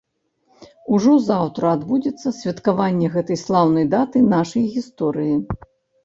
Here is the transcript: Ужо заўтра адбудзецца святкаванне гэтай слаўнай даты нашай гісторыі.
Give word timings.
Ужо 0.95 1.11
заўтра 1.25 1.73
адбудзецца 1.75 2.33
святкаванне 2.37 3.09
гэтай 3.15 3.37
слаўнай 3.41 3.85
даты 3.91 4.23
нашай 4.33 4.65
гісторыі. 4.79 5.35